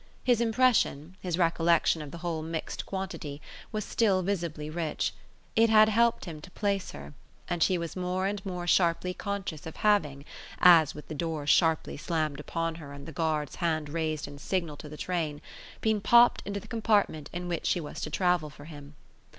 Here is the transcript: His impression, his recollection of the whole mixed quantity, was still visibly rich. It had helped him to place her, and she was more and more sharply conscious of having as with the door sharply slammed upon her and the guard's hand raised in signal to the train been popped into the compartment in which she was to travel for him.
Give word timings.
His 0.23 0.41
impression, 0.41 1.15
his 1.21 1.37
recollection 1.37 2.01
of 2.01 2.09
the 2.09 2.17
whole 2.17 2.41
mixed 2.41 2.87
quantity, 2.87 3.39
was 3.71 3.85
still 3.85 4.23
visibly 4.23 4.67
rich. 4.67 5.13
It 5.55 5.69
had 5.69 5.89
helped 5.89 6.25
him 6.25 6.41
to 6.41 6.49
place 6.49 6.89
her, 6.89 7.13
and 7.47 7.61
she 7.61 7.77
was 7.77 7.95
more 7.95 8.25
and 8.25 8.43
more 8.43 8.65
sharply 8.65 9.13
conscious 9.13 9.67
of 9.67 9.75
having 9.85 10.25
as 10.57 10.95
with 10.95 11.07
the 11.07 11.13
door 11.13 11.45
sharply 11.45 11.97
slammed 11.97 12.39
upon 12.39 12.73
her 12.81 12.93
and 12.93 13.05
the 13.05 13.11
guard's 13.11 13.57
hand 13.57 13.89
raised 13.89 14.27
in 14.27 14.39
signal 14.39 14.75
to 14.77 14.89
the 14.89 14.97
train 14.97 15.39
been 15.81 16.01
popped 16.01 16.41
into 16.45 16.59
the 16.59 16.67
compartment 16.67 17.29
in 17.31 17.47
which 17.47 17.67
she 17.67 17.79
was 17.79 18.01
to 18.01 18.09
travel 18.09 18.49
for 18.49 18.65
him. 18.65 18.95